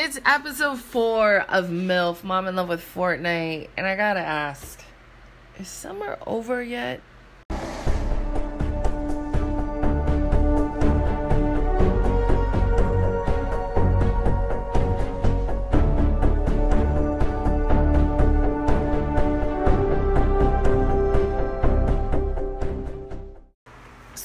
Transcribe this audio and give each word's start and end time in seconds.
It's 0.00 0.20
episode 0.24 0.78
four 0.78 1.38
of 1.48 1.70
MILF, 1.70 2.22
Mom 2.22 2.46
in 2.46 2.54
Love 2.54 2.68
with 2.68 2.80
Fortnite, 2.94 3.66
and 3.76 3.84
I 3.84 3.96
gotta 3.96 4.20
ask, 4.20 4.80
is 5.58 5.66
summer 5.66 6.16
over 6.24 6.62
yet? 6.62 7.00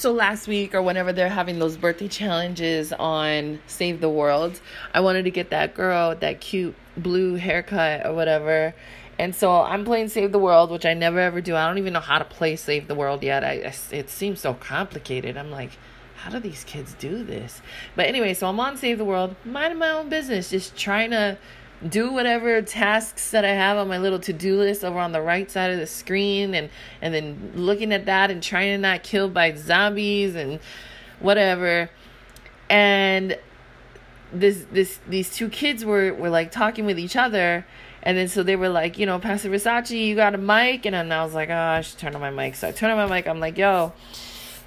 So 0.00 0.12
last 0.12 0.48
week 0.48 0.74
or 0.74 0.82
whenever 0.82 1.12
they're 1.12 1.28
having 1.28 1.58
those 1.58 1.76
birthday 1.76 2.08
challenges 2.08 2.92
on 2.92 3.60
Save 3.66 4.00
the 4.00 4.08
World, 4.08 4.60
I 4.94 5.00
wanted 5.00 5.24
to 5.24 5.30
get 5.30 5.50
that 5.50 5.74
girl 5.74 6.14
that 6.16 6.40
cute 6.40 6.74
blue 6.96 7.34
haircut 7.34 8.06
or 8.06 8.14
whatever. 8.14 8.74
And 9.18 9.34
so 9.34 9.60
I'm 9.60 9.84
playing 9.84 10.08
Save 10.08 10.32
the 10.32 10.38
World, 10.38 10.70
which 10.70 10.86
I 10.86 10.94
never 10.94 11.20
ever 11.20 11.40
do. 11.40 11.54
I 11.54 11.66
don't 11.66 11.78
even 11.78 11.92
know 11.92 12.00
how 12.00 12.18
to 12.18 12.24
play 12.24 12.56
Save 12.56 12.88
the 12.88 12.94
World 12.94 13.22
yet. 13.22 13.44
I, 13.44 13.52
I 13.52 13.74
it 13.94 14.10
seems 14.10 14.40
so 14.40 14.54
complicated. 14.54 15.36
I'm 15.36 15.50
like, 15.50 15.70
how 16.16 16.30
do 16.30 16.38
these 16.38 16.64
kids 16.64 16.94
do 16.98 17.24
this? 17.24 17.60
But 17.96 18.06
anyway, 18.06 18.34
so 18.34 18.48
I'm 18.48 18.60
on 18.60 18.76
Save 18.76 18.98
the 18.98 19.04
World, 19.04 19.36
minding 19.44 19.78
my 19.78 19.90
own 19.90 20.08
business, 20.08 20.50
just 20.50 20.76
trying 20.76 21.10
to 21.10 21.36
do 21.88 22.12
whatever 22.12 22.62
tasks 22.62 23.30
that 23.30 23.44
I 23.44 23.50
have 23.50 23.76
on 23.76 23.88
my 23.88 23.98
little 23.98 24.18
to-do 24.18 24.56
list 24.58 24.84
over 24.84 24.98
on 24.98 25.12
the 25.12 25.20
right 25.20 25.50
side 25.50 25.70
of 25.70 25.78
the 25.78 25.86
screen 25.86 26.54
and 26.54 26.70
and 27.00 27.12
then 27.12 27.52
looking 27.54 27.92
at 27.92 28.06
that 28.06 28.30
and 28.30 28.42
trying 28.42 28.74
to 28.74 28.78
not 28.78 29.02
kill 29.02 29.28
by 29.28 29.54
zombies 29.54 30.34
and 30.34 30.60
whatever. 31.20 31.90
And 32.70 33.38
this 34.32 34.64
this 34.72 35.00
these 35.08 35.34
two 35.34 35.48
kids 35.48 35.84
were 35.84 36.12
were 36.14 36.30
like 36.30 36.50
talking 36.52 36.86
with 36.86 36.98
each 36.98 37.16
other 37.16 37.66
and 38.02 38.18
then 38.18 38.28
so 38.28 38.42
they 38.42 38.56
were 38.56 38.68
like, 38.68 38.98
you 38.98 39.06
know, 39.06 39.18
Pastor 39.18 39.48
Versace, 39.48 40.06
you 40.06 40.16
got 40.16 40.34
a 40.34 40.38
mic? 40.38 40.86
And 40.86 40.96
I 41.12 41.24
was 41.24 41.34
like, 41.34 41.50
oh, 41.50 41.54
I 41.54 41.82
should 41.82 41.98
turn 41.98 42.14
on 42.14 42.20
my 42.20 42.30
mic. 42.30 42.56
So 42.56 42.68
I 42.68 42.72
turn 42.72 42.90
on 42.90 42.96
my 42.96 43.16
mic. 43.16 43.28
I'm 43.28 43.38
like, 43.38 43.56
yo, 43.56 43.92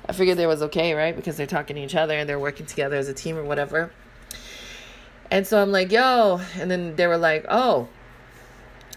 I 0.07 0.13
figured 0.13 0.37
they 0.37 0.47
was 0.47 0.61
okay, 0.63 0.93
right? 0.93 1.15
Because 1.15 1.35
they're 1.35 1.45
talking 1.45 1.75
to 1.75 1.81
each 1.83 1.95
other 1.95 2.13
and 2.13 2.29
they're 2.29 2.39
working 2.39 2.65
together 2.65 2.95
as 2.95 3.09
a 3.09 3.13
team 3.13 3.37
or 3.37 3.43
whatever. 3.43 3.91
And 5.31 5.45
so 5.45 5.61
I'm 5.61 5.71
like, 5.71 5.91
yo. 5.91 6.39
And 6.57 6.69
then 6.69 6.95
they 6.95 7.07
were 7.07 7.17
like, 7.17 7.45
oh, 7.49 7.87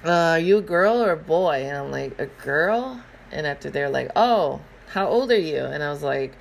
uh, 0.04 0.10
are 0.10 0.38
you 0.38 0.58
a 0.58 0.62
girl 0.62 1.02
or 1.02 1.12
a 1.12 1.16
boy? 1.16 1.64
And 1.66 1.76
I'm 1.76 1.90
like, 1.90 2.18
a 2.18 2.26
girl? 2.26 3.02
And 3.32 3.46
after 3.46 3.70
they're 3.70 3.90
like, 3.90 4.10
oh, 4.14 4.60
how 4.88 5.06
old 5.08 5.30
are 5.30 5.38
you? 5.38 5.64
And 5.64 5.82
I 5.82 5.90
was 5.90 6.02
like, 6.02 6.34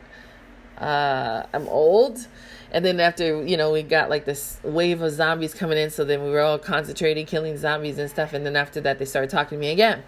uh, 0.77 1.43
I'm 1.53 1.67
old. 1.67 2.27
And 2.71 2.83
then 2.83 2.99
after, 2.99 3.43
you 3.45 3.57
know, 3.57 3.71
we 3.71 3.81
got 3.81 4.09
like 4.09 4.25
this 4.25 4.59
wave 4.63 5.01
of 5.01 5.11
zombies 5.11 5.53
coming 5.53 5.77
in. 5.77 5.89
So 5.89 6.03
then 6.03 6.23
we 6.23 6.29
were 6.29 6.41
all 6.41 6.59
concentrating, 6.59 7.25
killing 7.25 7.57
zombies 7.57 7.97
and 7.97 8.09
stuff. 8.09 8.33
And 8.33 8.45
then 8.45 8.55
after 8.55 8.81
that, 8.81 8.99
they 8.99 9.05
started 9.05 9.29
talking 9.29 9.57
to 9.57 9.59
me 9.59 9.71
again. 9.71 10.03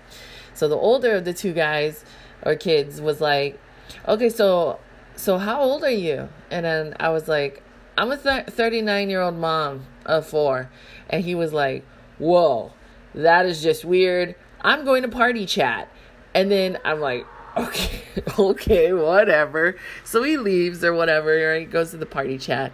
So 0.54 0.68
the 0.68 0.76
older 0.76 1.16
of 1.16 1.26
the 1.26 1.34
two 1.34 1.54
guys 1.54 2.04
or 2.44 2.56
kids 2.56 3.02
was 3.02 3.22
like, 3.22 3.60
okay, 4.08 4.30
so, 4.30 4.80
so 5.16 5.38
how 5.38 5.62
old 5.62 5.84
are 5.84 5.90
you? 5.90 6.30
And 6.52 6.66
then 6.66 6.96
I 7.00 7.10
was 7.10 7.28
like, 7.28 7.64
I'm 8.00 8.14
a 8.14 8.18
39 8.18 9.10
year 9.10 9.20
old 9.20 9.36
mom 9.36 9.86
of 10.06 10.26
four. 10.26 10.70
And 11.10 11.22
he 11.22 11.36
was 11.36 11.52
like, 11.52 11.86
whoa, 12.18 12.72
that 13.14 13.46
is 13.46 13.62
just 13.62 13.84
weird. 13.84 14.36
I'm 14.62 14.86
going 14.86 15.02
to 15.02 15.10
party 15.10 15.46
chat. 15.46 15.90
And 16.34 16.50
then 16.50 16.80
I'm 16.86 17.02
like, 17.02 17.26
okay, 17.58 18.02
okay, 18.40 18.94
whatever. 18.94 19.76
So 20.06 20.24
he 20.24 20.38
leaves 20.38 20.82
or 20.82 20.94
whatever, 20.94 21.52
or 21.52 21.60
he 21.60 21.66
goes 21.66 21.92
to 21.92 21.98
the 21.98 22.06
party 22.06 22.38
chat. 22.38 22.74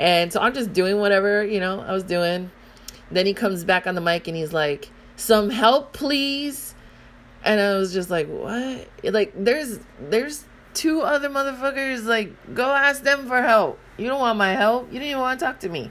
And 0.00 0.32
so 0.32 0.40
I'm 0.40 0.52
just 0.52 0.72
doing 0.72 0.98
whatever, 0.98 1.44
you 1.44 1.60
know, 1.60 1.80
I 1.80 1.92
was 1.92 2.02
doing. 2.02 2.50
Then 3.08 3.24
he 3.24 3.34
comes 3.34 3.62
back 3.62 3.86
on 3.86 3.94
the 3.94 4.00
mic 4.00 4.26
and 4.26 4.36
he's 4.36 4.52
like, 4.52 4.90
some 5.14 5.50
help, 5.50 5.92
please. 5.92 6.74
And 7.44 7.60
I 7.60 7.76
was 7.76 7.92
just 7.92 8.10
like, 8.10 8.26
what? 8.26 8.88
Like, 9.04 9.32
there's, 9.36 9.78
there's 10.00 10.44
two 10.74 11.02
other 11.02 11.28
motherfuckers. 11.28 12.04
Like, 12.04 12.32
go 12.52 12.74
ask 12.74 13.04
them 13.04 13.28
for 13.28 13.42
help. 13.42 13.78
You 13.96 14.08
don't 14.08 14.20
want 14.20 14.38
my 14.38 14.52
help. 14.52 14.86
You 14.86 14.98
didn't 14.98 15.08
even 15.08 15.20
want 15.20 15.40
to 15.40 15.46
talk 15.46 15.60
to 15.60 15.68
me. 15.68 15.90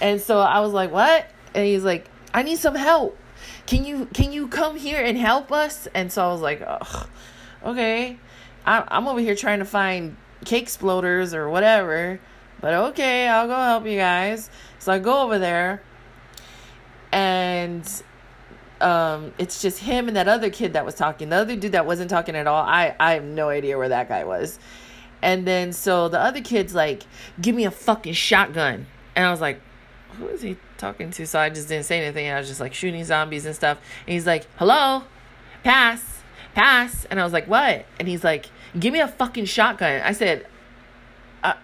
And 0.00 0.20
so 0.20 0.38
I 0.38 0.60
was 0.60 0.72
like, 0.72 0.90
what? 0.90 1.30
And 1.54 1.64
he's 1.64 1.84
like, 1.84 2.08
I 2.34 2.42
need 2.42 2.58
some 2.58 2.74
help. 2.74 3.16
Can 3.66 3.84
you 3.84 4.06
can 4.06 4.32
you 4.32 4.48
come 4.48 4.76
here 4.76 5.02
and 5.02 5.16
help 5.16 5.52
us? 5.52 5.88
And 5.94 6.12
so 6.12 6.24
I 6.24 6.32
was 6.32 6.40
like, 6.40 6.62
oh, 6.66 7.06
okay. 7.64 8.18
I, 8.64 8.84
I'm 8.88 9.06
over 9.08 9.20
here 9.20 9.34
trying 9.34 9.60
to 9.60 9.64
find 9.64 10.16
cake 10.44 10.66
exploders 10.66 11.34
or 11.34 11.48
whatever. 11.48 12.20
But 12.60 12.74
okay, 12.74 13.28
I'll 13.28 13.46
go 13.46 13.54
help 13.54 13.86
you 13.86 13.96
guys. 13.96 14.50
So 14.78 14.92
I 14.92 14.98
go 14.98 15.22
over 15.22 15.38
there 15.38 15.82
and 17.12 18.02
um 18.80 19.32
it's 19.38 19.62
just 19.62 19.78
him 19.78 20.08
and 20.08 20.16
that 20.16 20.28
other 20.28 20.50
kid 20.50 20.74
that 20.74 20.84
was 20.84 20.94
talking. 20.94 21.28
The 21.28 21.36
other 21.36 21.56
dude 21.56 21.72
that 21.72 21.86
wasn't 21.86 22.10
talking 22.10 22.36
at 22.36 22.46
all. 22.46 22.62
I 22.62 22.94
I 22.98 23.14
have 23.14 23.24
no 23.24 23.48
idea 23.48 23.78
where 23.78 23.88
that 23.88 24.08
guy 24.08 24.24
was. 24.24 24.58
And 25.26 25.44
then 25.44 25.72
so 25.72 26.08
the 26.08 26.20
other 26.20 26.40
kid's 26.40 26.72
like, 26.72 27.02
give 27.40 27.56
me 27.56 27.64
a 27.64 27.70
fucking 27.72 28.12
shotgun. 28.12 28.86
And 29.16 29.26
I 29.26 29.30
was 29.32 29.40
like, 29.40 29.60
who 30.12 30.28
is 30.28 30.40
he 30.40 30.56
talking 30.78 31.10
to? 31.10 31.26
So 31.26 31.40
I 31.40 31.50
just 31.50 31.66
didn't 31.68 31.84
say 31.84 32.00
anything. 32.00 32.30
I 32.30 32.38
was 32.38 32.46
just 32.46 32.60
like 32.60 32.72
shooting 32.72 33.04
zombies 33.04 33.44
and 33.44 33.52
stuff. 33.52 33.78
And 34.06 34.14
he's 34.14 34.24
like, 34.24 34.46
hello, 34.54 35.02
pass, 35.64 36.22
pass. 36.54 37.06
And 37.06 37.18
I 37.18 37.24
was 37.24 37.32
like, 37.32 37.48
what? 37.48 37.86
And 37.98 38.06
he's 38.06 38.22
like, 38.22 38.46
give 38.78 38.92
me 38.92 39.00
a 39.00 39.08
fucking 39.08 39.46
shotgun. 39.46 40.00
I 40.02 40.12
said, 40.12 40.46
uh, 41.42 41.54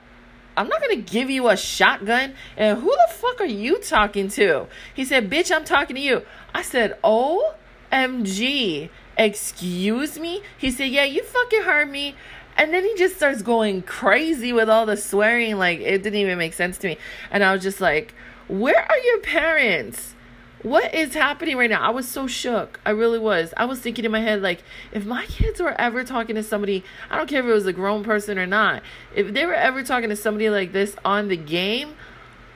I'm 0.57 0.67
not 0.67 0.83
to 0.83 0.97
give 0.97 1.31
you 1.31 1.49
a 1.49 1.57
shotgun. 1.57 2.35
And 2.57 2.81
who 2.81 2.91
the 2.91 3.15
fuck 3.15 3.41
are 3.41 3.47
you 3.47 3.79
talking 3.79 4.27
to? 4.31 4.67
He 4.93 5.05
said, 5.05 5.31
bitch, 5.31 5.55
I'm 5.55 5.65
talking 5.65 5.95
to 5.95 6.03
you. 6.03 6.23
I 6.53 6.63
said, 6.63 7.01
OMG. 7.05 8.91
Excuse 9.17 10.19
me? 10.19 10.43
He 10.59 10.71
said, 10.73 10.91
yeah, 10.91 11.05
you 11.05 11.23
fucking 11.23 11.63
heard 11.63 11.91
me. 11.91 12.17
And 12.57 12.73
then 12.73 12.85
he 12.85 12.95
just 12.97 13.17
starts 13.17 13.43
going 13.43 13.83
crazy 13.83 14.53
with 14.53 14.69
all 14.69 14.87
the 14.87 14.97
swearing. 14.97 15.57
Like, 15.57 15.81
it 15.81 16.03
didn't 16.03 16.19
even 16.19 16.39
make 16.39 16.53
sense 16.53 16.79
to 16.79 16.89
me. 16.89 16.99
And 17.31 17.43
I 17.43 17.53
was 17.53 17.63
just 17.63 17.81
like, 17.81 18.15
where 18.49 18.81
are 18.81 18.99
your 18.99 19.21
parents? 19.21 20.15
What 20.63 20.95
is 20.95 21.15
happening 21.15 21.57
right 21.57 21.71
now? 21.71 21.83
I 21.83 21.91
was 21.91 22.07
so 22.07 22.29
shook. 22.29 22.79
I 22.87 22.91
really 22.91 23.19
was. 23.19 23.53
I 23.57 23.65
was 23.65 23.81
thinking 23.81 24.05
in 24.05 24.13
my 24.13 24.21
head, 24.21 24.43
like, 24.43 24.63
if 24.93 25.05
my 25.05 25.27
kids 25.27 25.61
were 25.61 25.79
ever 25.81 26.05
talking 26.05 26.37
to 26.37 26.43
somebody, 26.43 26.85
I 27.11 27.17
don't 27.17 27.29
care 27.29 27.41
if 27.41 27.47
it 27.47 27.53
was 27.53 27.67
a 27.67 27.73
grown 27.73 28.05
person 28.05 28.39
or 28.39 28.47
not, 28.47 28.83
if 29.15 29.33
they 29.33 29.45
were 29.45 29.55
ever 29.55 29.83
talking 29.83 30.09
to 30.11 30.17
somebody 30.17 30.51
like 30.51 30.73
this 30.73 30.95
on 31.05 31.27
the 31.29 31.37
game, 31.37 31.97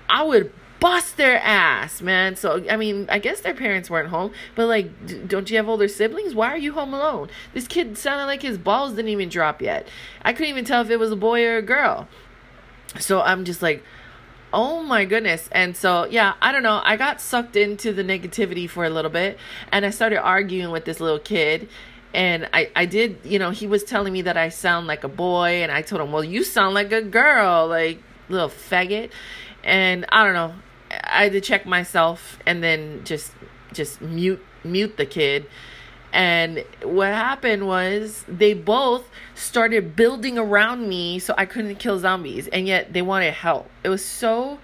I 0.09 0.23
would 0.23 0.53
bust 0.81 1.17
their 1.17 1.39
ass, 1.41 2.01
man. 2.01 2.37
So, 2.37 2.65
I 2.69 2.77
mean, 2.77 3.07
I 3.09 3.19
guess 3.19 3.41
their 3.41 3.55
parents 3.55 3.89
weren't 3.89 4.09
home, 4.09 4.33
but 4.55 4.67
like, 4.67 5.07
d- 5.07 5.23
don't 5.27 5.51
you 5.51 5.57
have 5.57 5.69
older 5.69 5.89
siblings? 5.89 6.35
Why 6.35 6.49
are 6.49 6.59
you 6.59 6.73
home 6.73 6.95
alone? 6.95 7.29
This 7.55 7.67
kid 7.67 7.97
sounded 7.97 8.27
like 8.27 8.43
his 8.43 8.59
balls 8.59 8.93
didn't 8.93 9.11
even 9.11 9.29
drop 9.29 9.63
yet. 9.63 9.89
I 10.23 10.33
couldn't 10.33 10.51
even 10.51 10.65
tell 10.65 10.83
if 10.83 10.91
it 10.91 10.99
was 10.99 11.13
a 11.13 11.17
boy 11.17 11.45
or 11.45 11.57
a 11.57 11.63
girl. 11.63 12.09
So 12.99 13.21
I'm 13.21 13.45
just 13.45 13.63
like, 13.63 13.83
oh 14.53 14.83
my 14.83 15.05
goodness. 15.05 15.49
And 15.53 15.77
so, 15.77 16.05
yeah, 16.07 16.35
I 16.41 16.53
don't 16.53 16.63
know. 16.63 16.81
I 16.85 16.97
got 16.97 17.21
sucked 17.21 17.57
into 17.57 17.93
the 17.93 18.03
negativity 18.03 18.69
for 18.69 18.85
a 18.85 18.91
little 18.91 19.11
bit 19.11 19.39
and 19.73 19.85
I 19.85 19.91
started 19.91 20.23
arguing 20.23 20.71
with 20.71 20.85
this 20.85 21.01
little 21.01 21.19
kid. 21.19 21.69
And 22.15 22.49
I, 22.55 22.71
I 22.75 22.87
did, 22.87 23.19
you 23.25 23.39
know, 23.39 23.51
he 23.51 23.67
was 23.67 23.85
telling 23.85 24.13
me 24.13 24.23
that 24.23 24.39
I 24.39 24.49
sound 24.49 24.87
like 24.87 25.05
a 25.05 25.09
boy. 25.09 25.63
And 25.63 25.71
I 25.71 25.83
told 25.83 26.01
him, 26.01 26.13
well, 26.13 26.25
you 26.25 26.45
sound 26.45 26.75
like 26.75 26.91
a 26.93 27.03
girl, 27.03 27.67
like 27.67 28.03
little 28.29 28.49
faggot. 28.49 29.11
And 29.63 30.07
I 30.11 30.25
don't 30.25 30.33
know. 30.33 30.55
I 31.07 31.25
had 31.25 31.33
to 31.33 31.41
check 31.41 31.67
myself 31.67 32.39
and 32.47 32.63
then 32.63 33.03
just 33.05 33.33
just 33.73 34.01
mute 34.01 34.45
mute 34.65 34.97
the 34.97 35.07
kid. 35.07 35.47
And 36.13 36.65
what 36.83 37.09
happened 37.09 37.67
was 37.67 38.25
they 38.27 38.55
both 38.55 39.09
started 39.35 39.97
building 39.97 40.39
around 40.39 40.89
me 40.89 41.19
so 41.19 41.35
I 41.37 41.45
couldn't 41.45 41.77
kill 41.77 41.99
zombies 41.99 42.49
and 42.49 42.67
yet 42.67 42.93
they 42.93 43.03
wanted 43.03 43.35
help. 43.35 43.69
It 43.85 43.89
was 43.89 44.05
so 44.05 44.59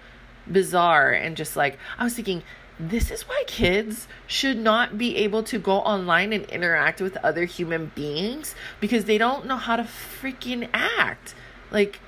bizarre 0.50 1.10
and 1.10 1.36
just 1.36 1.56
like 1.56 1.78
I 1.98 2.04
was 2.04 2.14
thinking 2.14 2.42
this 2.80 3.10
is 3.10 3.22
why 3.28 3.44
kids 3.46 4.08
should 4.26 4.58
not 4.58 4.98
be 4.98 5.16
able 5.16 5.42
to 5.44 5.58
go 5.58 5.74
online 5.78 6.32
and 6.32 6.44
interact 6.46 7.00
with 7.00 7.16
other 7.18 7.44
human 7.44 7.92
beings 7.94 8.54
because 8.80 9.04
they 9.04 9.18
don't 9.18 9.46
know 9.46 9.56
how 9.56 9.76
to 9.76 9.84
freaking 9.84 10.68
act. 10.72 11.34
Like 11.70 12.00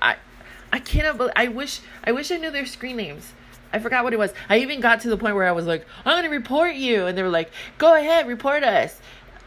I 0.00 0.16
I 0.72 0.78
cannot 0.78 1.18
believe 1.18 1.32
I 1.36 1.48
wish 1.48 1.80
I 2.04 2.12
wish 2.12 2.30
I 2.30 2.36
knew 2.36 2.50
their 2.50 2.66
screen 2.66 2.96
names. 2.96 3.32
I 3.72 3.78
forgot 3.78 4.04
what 4.04 4.12
it 4.12 4.18
was. 4.18 4.32
I 4.48 4.58
even 4.58 4.80
got 4.80 5.00
to 5.00 5.08
the 5.08 5.16
point 5.16 5.34
where 5.34 5.46
I 5.46 5.52
was 5.52 5.66
like, 5.66 5.86
I'm 6.04 6.18
gonna 6.18 6.30
report 6.30 6.74
you, 6.74 7.06
and 7.06 7.16
they 7.16 7.22
were 7.22 7.28
like, 7.28 7.50
Go 7.78 7.94
ahead, 7.94 8.26
report 8.26 8.62
us 8.62 9.00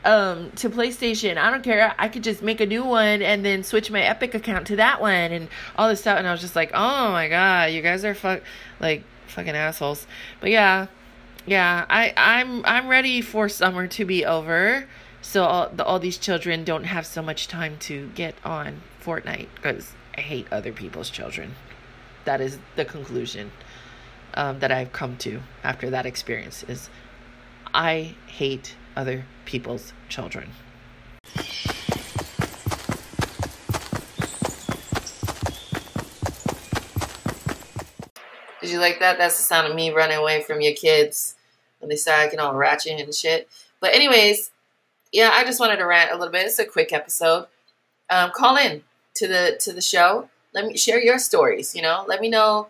um 0.03 0.51
to 0.51 0.69
PlayStation. 0.69 1.37
I 1.37 1.49
don't 1.49 1.63
care. 1.63 1.93
I 1.97 2.07
could 2.07 2.23
just 2.23 2.41
make 2.41 2.61
a 2.61 2.65
new 2.65 2.83
one 2.83 3.21
and 3.21 3.43
then 3.43 3.63
switch 3.63 3.89
my 3.89 4.01
Epic 4.01 4.35
account 4.35 4.67
to 4.67 4.75
that 4.75 5.01
one 5.01 5.31
and 5.31 5.49
all 5.75 5.89
this 5.89 6.01
stuff. 6.01 6.17
And 6.19 6.27
I 6.27 6.31
was 6.31 6.41
just 6.41 6.55
like, 6.55 6.71
Oh 6.73 7.11
my 7.11 7.27
god, 7.27 7.71
you 7.71 7.81
guys 7.81 8.05
are 8.05 8.13
fuck 8.13 8.41
like 8.79 9.03
fucking 9.27 9.55
assholes. 9.55 10.05
But 10.39 10.51
yeah, 10.51 10.87
yeah, 11.45 11.85
I 11.89 12.13
I'm 12.15 12.65
I'm 12.65 12.87
ready 12.87 13.21
for 13.21 13.49
summer 13.49 13.87
to 13.87 14.05
be 14.05 14.25
over, 14.25 14.85
so 15.21 15.43
all 15.43 15.69
the, 15.69 15.83
all 15.83 15.99
these 15.99 16.17
children 16.17 16.63
don't 16.63 16.85
have 16.85 17.05
so 17.05 17.21
much 17.21 17.47
time 17.47 17.77
to 17.81 18.09
get 18.15 18.35
on 18.43 18.81
Fortnite 19.03 19.47
because 19.55 19.93
I 20.17 20.21
hate 20.21 20.47
other 20.51 20.71
people's 20.71 21.09
children. 21.09 21.55
That 22.25 22.41
is 22.41 22.57
the 22.75 22.85
conclusion. 22.85 23.51
Um, 24.35 24.59
that 24.59 24.71
I've 24.71 24.91
come 24.91 25.17
to 25.17 25.41
after 25.63 25.89
that 25.89 26.05
experience 26.05 26.63
is 26.63 26.89
I 27.73 28.15
hate 28.27 28.75
other 28.95 29.25
people's 29.45 29.93
children. 30.09 30.51
Did 38.61 38.71
you 38.71 38.79
like 38.79 38.99
that? 38.99 39.17
That's 39.17 39.37
the 39.37 39.43
sound 39.43 39.67
of 39.67 39.75
me 39.75 39.91
running 39.91 40.17
away 40.17 40.41
from 40.41 40.59
your 40.59 40.73
kids 40.73 41.35
when 41.79 41.89
they 41.89 41.95
start 41.95 42.19
acting 42.19 42.39
all 42.39 42.55
ratchet 42.55 42.99
and 42.99 43.13
shit. 43.13 43.47
But 43.79 43.93
anyways, 43.93 44.51
yeah, 45.11 45.31
I 45.33 45.43
just 45.43 45.59
wanted 45.59 45.77
to 45.77 45.85
rant 45.85 46.11
a 46.11 46.17
little 46.17 46.31
bit. 46.31 46.47
It's 46.47 46.57
a 46.57 46.65
quick 46.65 46.91
episode. 46.91 47.47
Um, 48.09 48.31
call 48.33 48.57
in 48.57 48.83
to 49.15 49.27
the 49.27 49.57
to 49.61 49.71
the 49.71 49.81
show. 49.81 50.29
Let 50.53 50.65
me 50.65 50.77
share 50.77 50.99
your 50.99 51.19
stories. 51.19 51.75
You 51.75 51.81
know, 51.83 52.05
let 52.07 52.21
me 52.21 52.29
know 52.29 52.69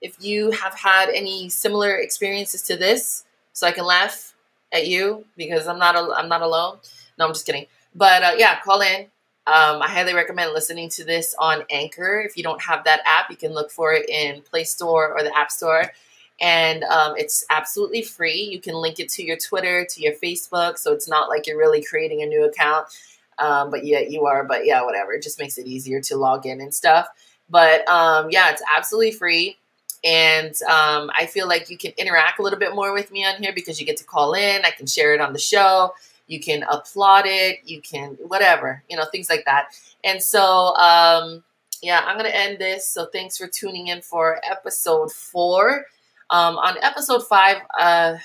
if 0.00 0.22
you 0.22 0.50
have 0.50 0.74
had 0.74 1.08
any 1.08 1.48
similar 1.48 1.96
experiences 1.96 2.62
to 2.62 2.76
this, 2.76 3.24
so 3.52 3.66
I 3.66 3.72
can 3.72 3.84
laugh 3.84 4.34
at 4.72 4.86
you 4.86 5.24
because 5.36 5.66
I'm 5.66 5.78
not 5.78 5.96
a, 5.96 6.12
I'm 6.14 6.28
not 6.28 6.42
alone. 6.42 6.78
No, 7.18 7.26
I'm 7.26 7.32
just 7.32 7.46
kidding. 7.46 7.66
But 7.94 8.22
uh, 8.22 8.32
yeah, 8.36 8.60
call 8.60 8.82
in. 8.82 9.06
Um, 9.48 9.80
I 9.80 9.88
highly 9.88 10.12
recommend 10.12 10.52
listening 10.52 10.88
to 10.90 11.04
this 11.04 11.34
on 11.38 11.62
Anchor. 11.70 12.20
If 12.20 12.36
you 12.36 12.42
don't 12.42 12.60
have 12.62 12.84
that 12.84 13.00
app, 13.06 13.30
you 13.30 13.36
can 13.36 13.52
look 13.52 13.70
for 13.70 13.92
it 13.92 14.08
in 14.08 14.42
Play 14.42 14.64
Store 14.64 15.12
or 15.16 15.22
the 15.22 15.36
App 15.36 15.50
Store. 15.50 15.84
And 16.40 16.82
um, 16.84 17.14
it's 17.16 17.44
absolutely 17.48 18.02
free. 18.02 18.42
You 18.42 18.60
can 18.60 18.74
link 18.74 18.98
it 18.98 19.08
to 19.10 19.22
your 19.22 19.36
Twitter, 19.36 19.86
to 19.86 20.00
your 20.02 20.14
Facebook. 20.14 20.78
So 20.78 20.92
it's 20.92 21.08
not 21.08 21.28
like 21.28 21.46
you're 21.46 21.56
really 21.56 21.82
creating 21.82 22.22
a 22.22 22.26
new 22.26 22.44
account. 22.44 22.88
Um, 23.38 23.70
but 23.70 23.86
yeah, 23.86 24.00
you 24.00 24.26
are. 24.26 24.44
But 24.44 24.66
yeah, 24.66 24.82
whatever. 24.84 25.12
It 25.12 25.22
just 25.22 25.38
makes 25.38 25.58
it 25.58 25.66
easier 25.66 26.00
to 26.02 26.16
log 26.16 26.44
in 26.44 26.60
and 26.60 26.74
stuff. 26.74 27.08
But 27.48 27.88
um, 27.88 28.28
yeah, 28.30 28.50
it's 28.50 28.62
absolutely 28.76 29.12
free. 29.12 29.56
And 30.06 30.54
um, 30.62 31.10
I 31.16 31.26
feel 31.26 31.48
like 31.48 31.68
you 31.68 31.76
can 31.76 31.92
interact 31.98 32.38
a 32.38 32.42
little 32.42 32.60
bit 32.60 32.76
more 32.76 32.92
with 32.92 33.10
me 33.10 33.24
on 33.24 33.42
here 33.42 33.52
because 33.52 33.80
you 33.80 33.86
get 33.86 33.96
to 33.96 34.04
call 34.04 34.34
in. 34.34 34.64
I 34.64 34.70
can 34.70 34.86
share 34.86 35.12
it 35.14 35.20
on 35.20 35.32
the 35.32 35.38
show. 35.40 35.94
You 36.28 36.38
can 36.38 36.62
applaud 36.62 37.24
it. 37.26 37.58
You 37.64 37.80
can 37.80 38.10
whatever, 38.26 38.84
you 38.88 38.96
know, 38.96 39.04
things 39.10 39.28
like 39.28 39.44
that. 39.46 39.70
And 40.04 40.22
so, 40.22 40.76
um, 40.76 41.42
yeah, 41.82 42.04
I'm 42.06 42.16
going 42.16 42.30
to 42.30 42.36
end 42.36 42.60
this. 42.60 42.88
So 42.88 43.06
thanks 43.06 43.36
for 43.36 43.48
tuning 43.48 43.88
in 43.88 44.00
for 44.00 44.40
episode 44.48 45.10
four. 45.10 45.86
Um, 46.30 46.56
on 46.56 46.76
episode 46.82 47.26
five, 47.26 47.56
uh, 47.78 48.18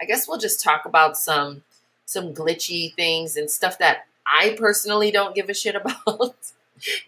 I 0.00 0.04
guess 0.06 0.28
we'll 0.28 0.38
just 0.38 0.62
talk 0.62 0.84
about 0.84 1.16
some 1.16 1.62
some 2.04 2.32
glitchy 2.32 2.94
things 2.94 3.36
and 3.36 3.50
stuff 3.50 3.78
that 3.78 4.06
I 4.24 4.54
personally 4.56 5.10
don't 5.10 5.34
give 5.34 5.48
a 5.48 5.54
shit 5.54 5.74
about. 5.74 6.36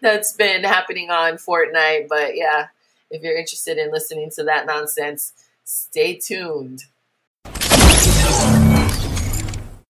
That's 0.01 0.33
been 0.33 0.65
happening 0.65 1.09
on 1.09 1.35
Fortnite. 1.35 2.09
But 2.09 2.35
yeah, 2.35 2.67
if 3.11 3.21
you're 3.21 3.37
interested 3.37 3.77
in 3.77 3.91
listening 3.91 4.31
to 4.35 4.43
that 4.45 4.65
nonsense, 4.65 5.33
stay 5.63 6.17
tuned. 6.17 6.83